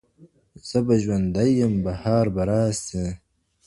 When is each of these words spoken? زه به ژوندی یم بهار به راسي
زه 0.67 0.77
به 0.85 0.95
ژوندی 1.03 1.49
یم 1.59 1.73
بهار 1.85 2.25
به 2.35 2.43
راسي 2.49 3.03